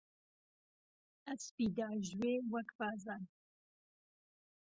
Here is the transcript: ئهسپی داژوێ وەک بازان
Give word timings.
ئهسپی 1.25 1.67
داژوێ 1.77 2.33
وەک 2.51 2.69
بازان 2.79 3.23